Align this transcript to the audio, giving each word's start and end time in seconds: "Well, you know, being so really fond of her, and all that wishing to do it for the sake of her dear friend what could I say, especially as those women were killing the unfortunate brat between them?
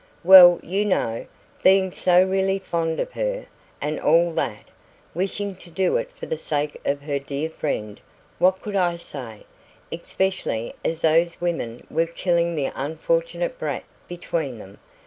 "Well, 0.23 0.59
you 0.63 0.83
know, 0.83 1.27
being 1.61 1.91
so 1.91 2.23
really 2.27 2.57
fond 2.57 2.99
of 2.99 3.11
her, 3.11 3.45
and 3.79 3.99
all 3.99 4.31
that 4.33 4.63
wishing 5.13 5.55
to 5.57 5.69
do 5.69 5.97
it 5.97 6.11
for 6.11 6.25
the 6.25 6.39
sake 6.39 6.81
of 6.85 7.03
her 7.03 7.19
dear 7.19 7.51
friend 7.51 8.01
what 8.39 8.63
could 8.63 8.75
I 8.75 8.95
say, 8.95 9.45
especially 9.91 10.73
as 10.83 11.01
those 11.01 11.39
women 11.39 11.85
were 11.91 12.07
killing 12.07 12.55
the 12.55 12.71
unfortunate 12.75 13.59
brat 13.59 13.83
between 14.07 14.57
them? 14.57 14.79